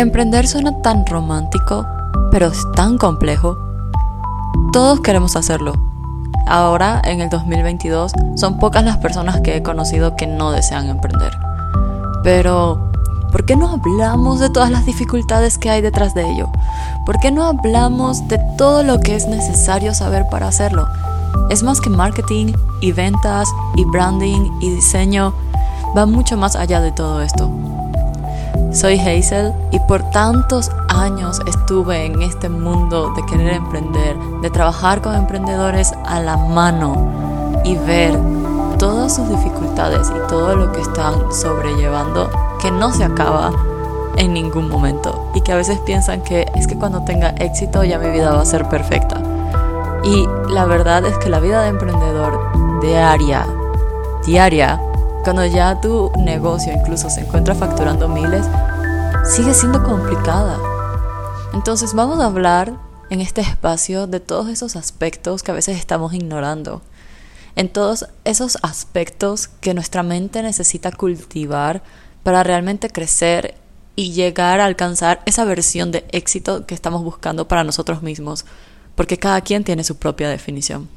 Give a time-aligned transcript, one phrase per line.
[0.00, 1.86] Emprender suena tan romántico,
[2.30, 3.58] pero es tan complejo.
[4.72, 5.74] Todos queremos hacerlo.
[6.46, 11.36] Ahora, en el 2022, son pocas las personas que he conocido que no desean emprender.
[12.22, 12.90] Pero,
[13.30, 16.48] ¿por qué no hablamos de todas las dificultades que hay detrás de ello?
[17.04, 20.88] ¿Por qué no hablamos de todo lo que es necesario saber para hacerlo?
[21.50, 25.34] Es más que marketing y ventas y branding y diseño,
[25.94, 27.50] va mucho más allá de todo esto.
[28.72, 35.02] Soy Hazel y por tantos años estuve en este mundo de querer emprender, de trabajar
[35.02, 38.16] con emprendedores a la mano y ver
[38.78, 43.50] todas sus dificultades y todo lo que están sobrellevando que no se acaba
[44.16, 47.98] en ningún momento y que a veces piensan que es que cuando tenga éxito ya
[47.98, 49.20] mi vida va a ser perfecta.
[50.04, 53.46] Y la verdad es que la vida de emprendedor diaria,
[54.24, 54.80] diaria,
[55.24, 58.46] cuando ya tu negocio incluso se encuentra facturando miles,
[59.24, 60.58] sigue siendo complicada.
[61.52, 62.72] Entonces vamos a hablar
[63.10, 66.80] en este espacio de todos esos aspectos que a veces estamos ignorando.
[67.56, 71.82] En todos esos aspectos que nuestra mente necesita cultivar
[72.22, 73.56] para realmente crecer
[73.96, 78.46] y llegar a alcanzar esa versión de éxito que estamos buscando para nosotros mismos,
[78.94, 80.88] porque cada quien tiene su propia definición.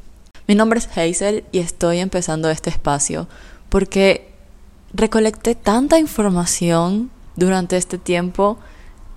[0.47, 3.27] Mi nombre es Hazel y estoy empezando este espacio
[3.73, 4.29] porque
[4.93, 8.59] recolecté tanta información durante este tiempo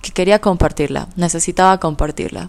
[0.00, 2.48] que quería compartirla, necesitaba compartirla.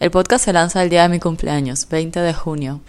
[0.00, 2.80] El podcast se lanza el día de mi cumpleaños, 20 de junio,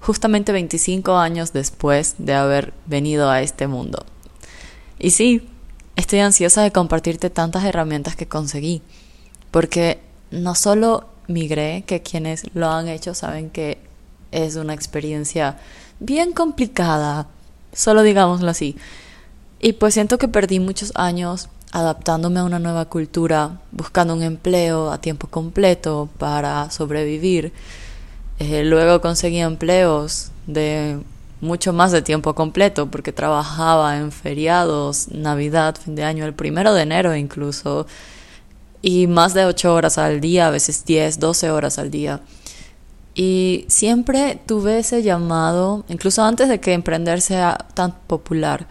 [0.00, 4.06] justamente 25 años después de haber venido a este mundo.
[5.00, 5.48] Y sí,
[5.96, 8.82] estoy ansiosa de compartirte tantas herramientas que conseguí,
[9.50, 13.78] porque no solo migré, que quienes lo han hecho saben que
[14.30, 15.58] es una experiencia
[15.98, 17.26] bien complicada,
[17.72, 18.76] solo digámoslo así.
[19.60, 24.90] Y pues siento que perdí muchos años adaptándome a una nueva cultura, buscando un empleo
[24.90, 27.52] a tiempo completo para sobrevivir.
[28.38, 30.98] Eh, luego conseguí empleos de
[31.40, 36.74] mucho más de tiempo completo porque trabajaba en feriados, Navidad, fin de año, el primero
[36.74, 37.86] de enero incluso,
[38.80, 42.20] y más de ocho horas al día, a veces 10, 12 horas al día.
[43.18, 48.68] Y siempre tuve ese llamado, incluso antes de que emprender sea tan popular,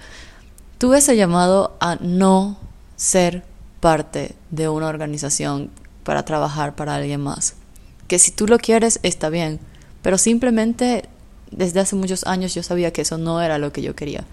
[0.77, 2.57] tuve ese llamado a no
[2.95, 3.43] ser
[3.81, 5.69] parte de una organización
[6.05, 7.55] para trabajar para alguien más.
[8.07, 9.59] Que si tú lo quieres, está bien,
[10.01, 11.09] pero simplemente
[11.51, 14.23] desde hace muchos años yo sabía que eso no era lo que yo quería.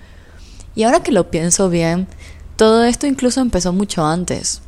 [0.77, 2.07] Y ahora que lo pienso bien,
[2.55, 4.63] todo esto incluso empezó mucho antes.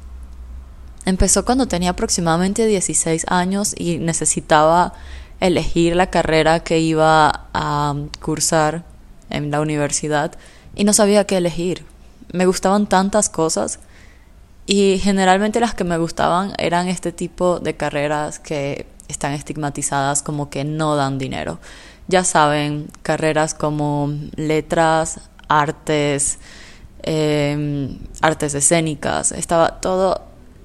[1.05, 4.93] Empezó cuando tenía aproximadamente 16 años y necesitaba
[5.41, 8.85] elegir la carrera que iba a cursar
[9.31, 10.33] en la universidad
[10.75, 11.85] y no sabía qué elegir.
[12.33, 13.81] Me gustaban tantas cosas
[14.67, 20.51] y generalmente las que me gustaban eran este tipo de carreras que están estigmatizadas como
[20.51, 21.59] que no dan dinero.
[22.09, 26.39] Ya saben, carreras como letras, artes,
[27.03, 30.23] em, artes escénicas, estaba todo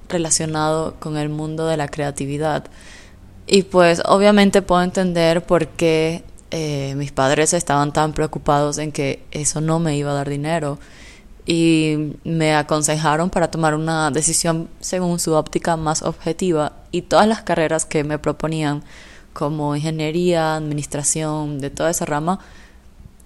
[0.08, 2.64] relacionado con el mundo de la creatividad.
[3.46, 9.22] Y pues obviamente puedo entender por qué eh, mis padres estaban tan preocupados en que
[9.30, 10.78] eso no me iba a dar dinero
[11.44, 17.42] y me aconsejaron para tomar una decisión según su óptica más objetiva y todas las
[17.42, 18.84] carreras que me proponían
[19.32, 22.38] como ingeniería, administración, de toda esa rama,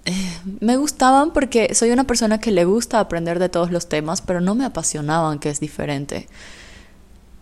[0.05, 4.21] eh, me gustaban porque soy una persona que le gusta aprender de todos los temas,
[4.21, 6.27] pero no me apasionaban, que es diferente.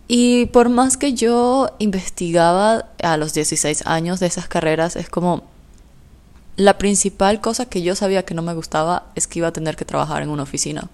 [0.08, 5.44] Y por más que yo investigaba a los 16 años de esas carreras, es como
[6.58, 9.76] la principal cosa que yo sabía que no me gustaba es que iba a tener
[9.76, 10.90] que trabajar en una oficina.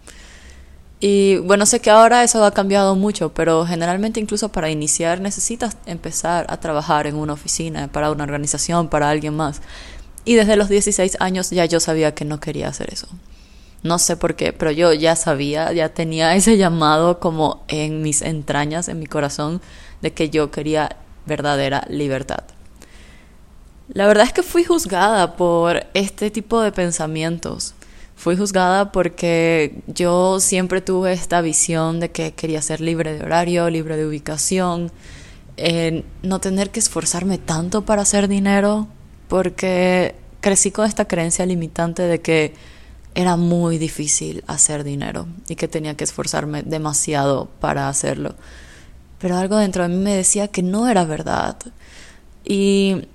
[0.99, 5.75] Y bueno, sé que ahora eso ha cambiado mucho, pero generalmente incluso para iniciar necesitas
[5.87, 9.61] empezar a trabajar en una oficina, para una organización, para alguien más.
[10.25, 13.07] Y desde los 16 años ya yo sabía que no quería hacer eso.
[13.83, 18.21] No sé por qué, pero yo ya sabía, ya tenía ese llamado como en mis
[18.21, 19.61] entrañas, en mi corazón,
[20.01, 22.43] de que yo quería verdadera libertad.
[23.93, 27.73] La verdad es que fui juzgada por este tipo de pensamientos.
[28.15, 33.69] Fui juzgada porque yo siempre tuve esta visión de que quería ser libre de horario,
[33.69, 34.91] libre de ubicación,
[36.21, 38.87] no tener que esforzarme tanto para hacer dinero,
[39.27, 42.53] porque crecí con esta creencia limitante de que
[43.15, 48.35] era muy difícil hacer dinero y que tenía que esforzarme demasiado para hacerlo.
[49.19, 51.57] Pero algo dentro de mí me decía que no era verdad.
[52.43, 53.07] Y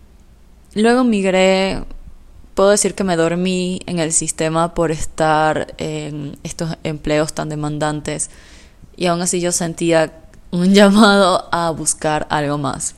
[0.75, 1.85] luego migré,
[2.55, 8.31] puedo decir que me dormí en el sistema por estar en estos empleos tan demandantes
[8.97, 10.13] y aún así yo sentía
[10.51, 12.95] un llamado a buscar algo más.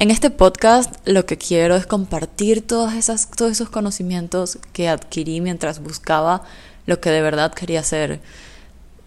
[0.00, 5.42] En este podcast lo que quiero es compartir todas esas, todos esos conocimientos que adquirí
[5.42, 6.42] mientras buscaba
[6.86, 8.22] lo que de verdad quería hacer.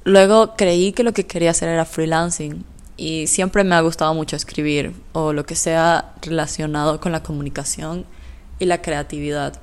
[0.04, 2.64] Luego creí que lo que quería hacer era freelancing
[2.96, 8.06] y siempre me ha gustado mucho escribir o lo que sea relacionado con la comunicación
[8.60, 9.60] y la creatividad.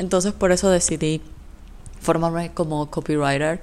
[0.00, 1.22] Entonces por eso decidí
[2.00, 3.62] formarme como copywriter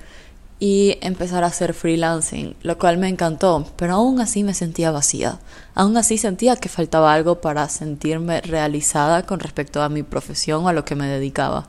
[0.59, 5.39] y empezar a hacer freelancing, lo cual me encantó, pero aún así me sentía vacía.
[5.73, 10.67] Aún así sentía que faltaba algo para sentirme realizada con respecto a mi profesión o
[10.67, 11.67] a lo que me dedicaba.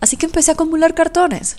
[0.00, 1.56] Así que empecé a acumular cartones.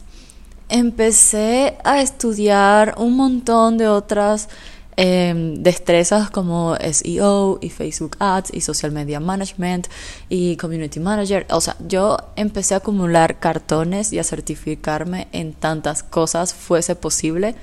[0.68, 4.50] Empecé a estudiar un montón de otras
[4.98, 9.88] eh, destrezas como SEO y Facebook Ads y Social Media Management
[10.30, 11.46] y Community Manager.
[11.50, 17.56] O sea, yo empecé a acumular cartones y a certificarme en tantas cosas fuese posible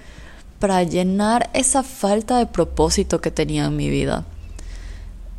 [0.58, 4.24] para llenar esa falta de propósito que tenía en mi vida.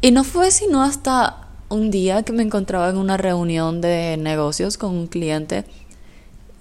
[0.01, 4.77] Y no fue sino hasta un día que me encontraba en una reunión de negocios
[4.77, 5.63] con un cliente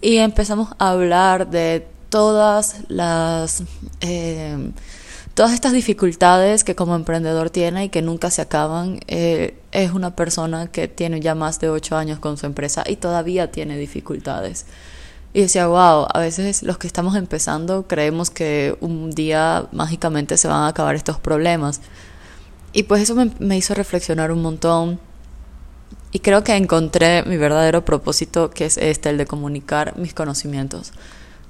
[0.01, 3.63] y empezamos a hablar de todas las
[4.01, 4.73] eh,
[5.35, 10.17] todas estas dificultades que como emprendedor tiene y que nunca se acaban, eh, es una
[10.17, 14.67] persona que tiene ya más de ocho años con su empresa y todavía tiene dificultades.
[15.33, 20.49] Y decía, wow, a veces los que estamos empezando creemos que un día mágicamente se
[20.49, 21.81] van a acabar estos problemas.
[22.73, 24.99] Y pues eso me, me hizo reflexionar un montón.
[26.13, 30.93] Y creo que encontré mi verdadero propósito, que es este, el de comunicar mis conocimientos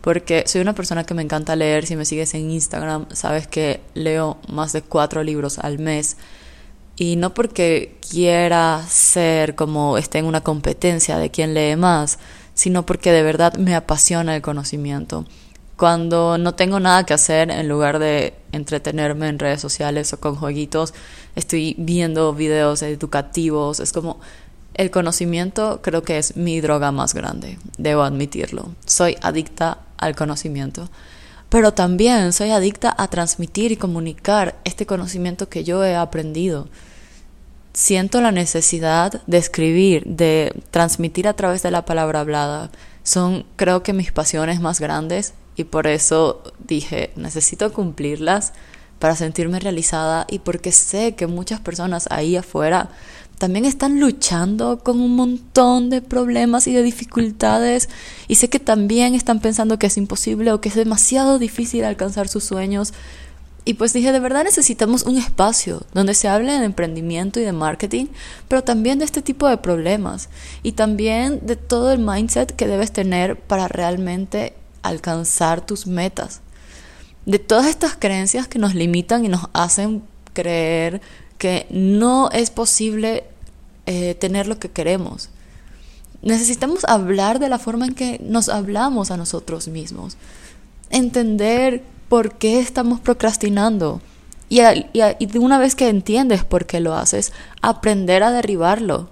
[0.00, 1.86] porque soy una persona que me encanta leer.
[1.86, 6.16] Si me sigues en Instagram, sabes que leo más de cuatro libros al mes.
[6.96, 12.18] Y no porque quiera ser como esté en una competencia de quién lee más,
[12.54, 15.24] sino porque de verdad me apasiona el conocimiento.
[15.76, 20.36] Cuando no tengo nada que hacer, en lugar de entretenerme en redes sociales o con
[20.36, 20.92] jueguitos,
[21.36, 23.80] estoy viendo videos educativos.
[23.80, 24.20] Es como
[24.80, 28.70] el conocimiento creo que es mi droga más grande, debo admitirlo.
[28.86, 30.88] Soy adicta al conocimiento,
[31.50, 36.68] pero también soy adicta a transmitir y comunicar este conocimiento que yo he aprendido.
[37.74, 42.70] Siento la necesidad de escribir, de transmitir a través de la palabra hablada.
[43.02, 48.54] Son creo que mis pasiones más grandes y por eso dije, necesito cumplirlas
[48.98, 52.88] para sentirme realizada y porque sé que muchas personas ahí afuera
[53.40, 57.88] también están luchando con un montón de problemas y de dificultades
[58.28, 62.28] y sé que también están pensando que es imposible o que es demasiado difícil alcanzar
[62.28, 62.92] sus sueños.
[63.64, 67.52] Y pues dije, de verdad necesitamos un espacio donde se hable de emprendimiento y de
[67.52, 68.08] marketing,
[68.46, 70.28] pero también de este tipo de problemas
[70.62, 74.52] y también de todo el mindset que debes tener para realmente
[74.82, 76.42] alcanzar tus metas.
[77.24, 80.02] De todas estas creencias que nos limitan y nos hacen
[80.34, 81.00] creer
[81.38, 83.24] que no es posible
[83.92, 85.30] eh, tener lo que queremos.
[86.22, 90.16] Necesitamos hablar de la forma en que nos hablamos a nosotros mismos.
[90.90, 94.00] Entender por qué estamos procrastinando.
[94.48, 94.60] Y,
[94.92, 97.32] y de una vez que entiendes por qué lo haces,
[97.62, 99.10] aprender a derribarlo.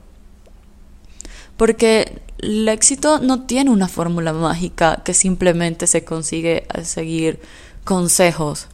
[1.56, 7.40] Porque el éxito no tiene una fórmula mágica que simplemente se consigue al seguir
[7.82, 8.68] consejos.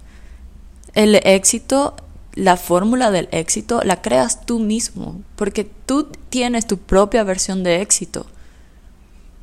[0.93, 1.97] El éxito
[2.35, 7.81] la fórmula del éxito la creas tú mismo, porque tú tienes tu propia versión de
[7.81, 8.27] éxito.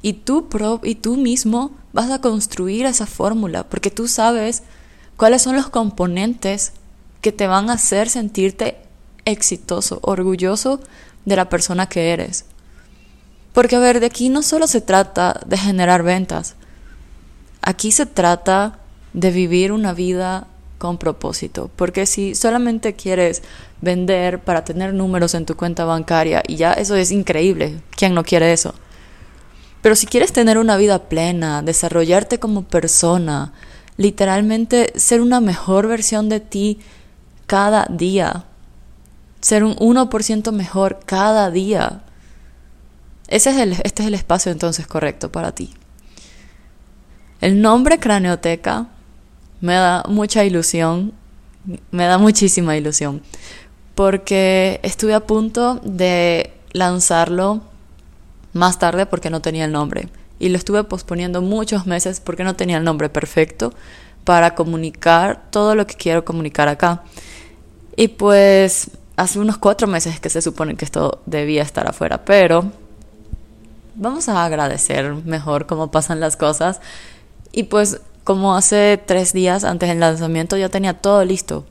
[0.02, 0.48] Y tú,
[0.84, 4.64] y tú mismo vas a construir esa fórmula, porque tú sabes
[5.16, 6.74] cuáles son los componentes
[7.22, 8.78] que te van a hacer sentirte
[9.26, 10.80] exitoso, orgulloso
[11.26, 12.46] de la persona que eres.
[13.54, 16.56] Porque, a ver, de aquí no solo se trata de generar ventas,
[17.62, 18.80] aquí se trata
[19.14, 20.48] de vivir una vida
[20.82, 21.70] con propósito.
[21.76, 23.44] Porque si solamente quieres
[23.82, 28.24] vender para tener números en tu cuenta bancaria y ya eso es increíble, ¿quién no
[28.24, 28.74] quiere eso?
[29.84, 33.54] Pero si quieres tener una vida plena, desarrollarte como persona,
[33.98, 36.80] literalmente ser una mejor versión de ti
[37.46, 38.46] cada día,
[39.40, 42.02] ser un 1% mejor cada día,
[43.28, 45.76] ese es el, este es el espacio entonces correcto para ti.
[47.40, 48.88] El nombre craneoteca
[49.62, 51.14] me da mucha ilusión,
[51.92, 53.22] me da muchísima ilusión,
[53.96, 57.62] porque estuve a punto de lanzarlo
[58.54, 62.56] más tarde porque no tenía el nombre y lo estuve posponiendo muchos meses porque no
[62.56, 63.74] tenía el nombre perfecto
[64.24, 67.04] para comunicar todo lo que quiero comunicar acá.
[67.96, 72.72] Y pues hace unos cuatro meses que se supone que esto debía estar afuera, pero
[73.96, 76.82] vamos a agradecer mejor cómo pasan las cosas.
[77.52, 81.66] Y pues como hace tres días antes del lanzamiento ya tenía todo listo.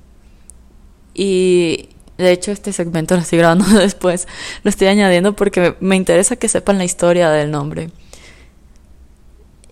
[1.14, 4.28] Y de hecho este segmento lo estoy grabando después,
[4.62, 7.90] lo estoy añadiendo porque me interesa que sepan la historia del nombre.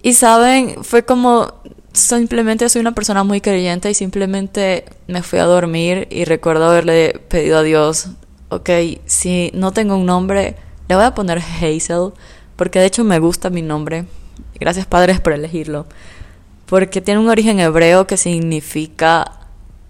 [0.02, 1.52] Y saben, fue como
[1.92, 7.20] simplemente soy una persona muy creyente y simplemente me fui a dormir y recuerdo haberle
[7.28, 8.08] pedido a Dios,
[8.50, 8.70] ok,
[9.06, 10.56] si no tengo un nombre,
[10.88, 12.12] le voy a poner Hazel,
[12.56, 14.06] porque de hecho me gusta mi nombre.
[14.58, 15.86] Gracias padres por elegirlo.
[16.68, 19.38] Porque tiene un origen hebreo que significa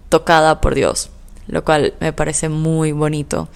[0.09, 1.09] tocada por Dios,
[1.47, 3.49] lo cual me parece muy bonito.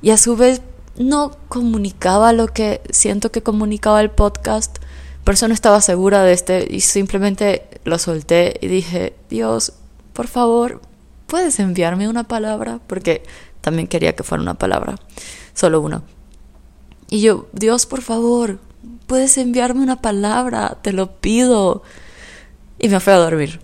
[0.00, 0.62] Y a su vez
[0.96, 4.78] no comunicaba lo que siento que comunicaba el podcast,
[5.24, 9.72] por eso no estaba segura de este y simplemente lo solté y dije, Dios,
[10.12, 10.80] por favor,
[11.26, 12.80] ¿puedes enviarme una palabra?
[12.86, 13.22] Porque
[13.60, 14.96] también quería que fuera una palabra,
[15.54, 16.02] solo una.
[17.08, 18.58] Y yo, Dios, por favor,
[19.06, 21.82] puedes enviarme una palabra, te lo pido.
[22.82, 23.60] Y me fui a dormir.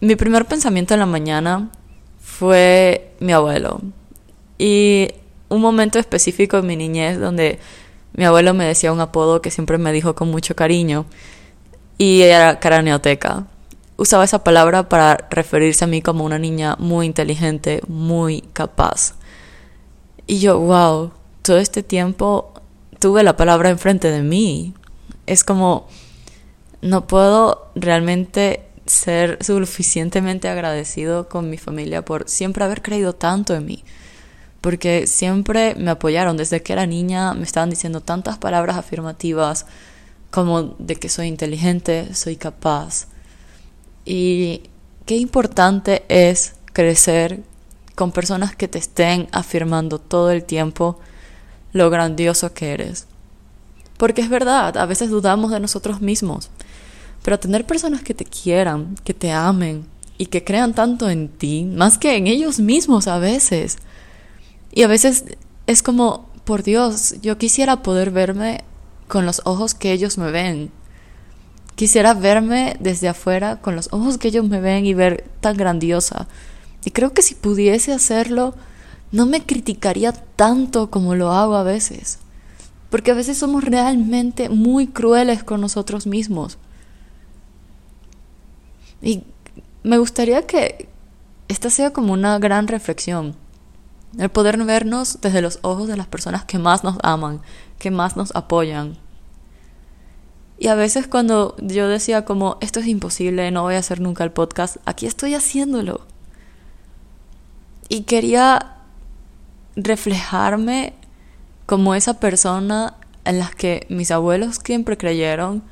[0.00, 1.68] Mi primer pensamiento en la mañana
[2.22, 3.80] fue mi abuelo.
[4.56, 5.08] Y
[5.48, 7.58] un momento específico en mi niñez donde
[8.12, 11.06] mi abuelo me decía un apodo que siempre me dijo con mucho cariño
[11.98, 13.48] y era craneoteca.
[13.96, 19.16] Usaba esa palabra para referirse a mí como una niña muy inteligente, muy capaz.
[20.28, 21.10] Y yo, wow,
[21.42, 22.52] todo este tiempo
[23.00, 24.72] tuve la palabra enfrente de mí.
[25.26, 25.88] Es como,
[26.84, 33.66] no puedo realmente ser suficientemente agradecido con mi familia por siempre haber creído tanto en
[33.66, 33.84] mí
[34.64, 39.66] porque siempre me apoyaron desde que era niña, me estaban diciendo tantas palabras afirmativas
[40.30, 43.08] como de que soy inteligente, soy capaz.
[44.06, 44.62] Y
[45.04, 47.42] qué importante es crecer
[47.94, 50.98] con personas que te estén afirmando todo el tiempo
[51.74, 53.06] lo grandioso que eres.
[53.98, 56.48] Porque es verdad, a veces dudamos de nosotros mismos,
[57.24, 59.86] pero tener personas que te quieran, que te amen
[60.18, 63.78] y que crean tanto en ti, más que en ellos mismos a veces,
[64.74, 65.24] y a veces
[65.66, 68.62] es como, por Dios, yo quisiera poder verme
[69.08, 70.70] con los ojos que ellos me ven.
[71.76, 76.28] Quisiera verme desde afuera con los ojos que ellos me ven y ver tan grandiosa.
[76.84, 78.54] Y creo que si pudiese hacerlo,
[79.12, 82.18] no me criticaría tanto como lo hago a veces.
[82.90, 86.58] Porque a veces somos realmente muy crueles con nosotros mismos.
[89.02, 89.24] Y
[89.82, 90.88] me gustaría que
[91.48, 93.36] esta sea como una gran reflexión.
[94.18, 97.40] El poder vernos desde los ojos de las personas que más nos aman,
[97.78, 98.96] que más nos apoyan.
[100.58, 104.22] Y a veces cuando yo decía como, esto es imposible, no voy a hacer nunca
[104.24, 106.06] el podcast, aquí estoy haciéndolo.
[107.88, 108.76] Y quería
[109.76, 110.94] reflejarme
[111.66, 115.62] como esa persona en la que mis abuelos siempre creyeron,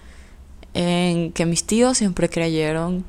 [0.74, 3.04] en que mis tíos siempre creyeron.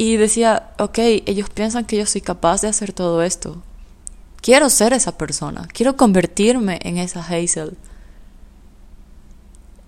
[0.00, 3.62] Y decía, ok, ellos piensan que yo soy capaz de hacer todo esto.
[4.40, 7.76] Quiero ser esa persona, quiero convertirme en esa Hazel.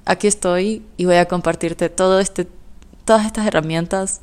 [0.05, 2.47] Aquí estoy y voy a compartirte todo este,
[3.07, 4.21] todas estas herramientas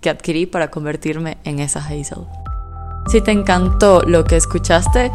[0.00, 2.24] que adquirí para convertirme en esa Hazel.
[3.10, 5.10] Si te encantó lo que escuchaste,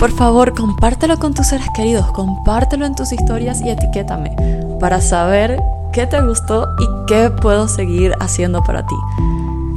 [0.00, 4.34] por favor compártelo con tus seres queridos, compártelo en tus historias y etiquétame
[4.80, 5.62] para saber
[5.94, 8.96] qué te gustó y qué puedo seguir haciendo para ti.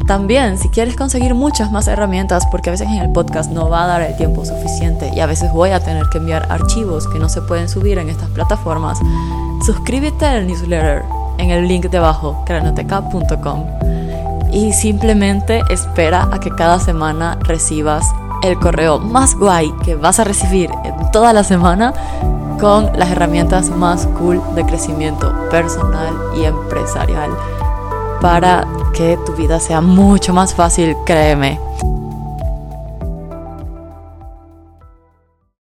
[0.08, 3.84] También, si quieres conseguir muchas más herramientas, porque a veces en el podcast no va
[3.84, 7.20] a dar el tiempo suficiente y a veces voy a tener que enviar archivos que
[7.20, 9.00] no se pueden subir en estas plataformas,
[9.64, 11.04] suscríbete al newsletter
[11.38, 13.66] en el link debajo, cranoteca.com.
[14.52, 18.06] Y simplemente espera a que cada semana recibas
[18.42, 21.94] el correo más guay que vas a recibir en toda la semana
[22.60, 27.30] con las herramientas más cool de crecimiento personal y empresarial
[28.22, 31.60] para que tu vida sea mucho más fácil, créeme.